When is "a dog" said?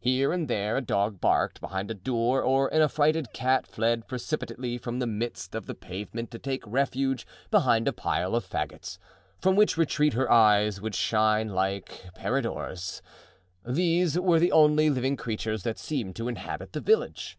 0.76-1.22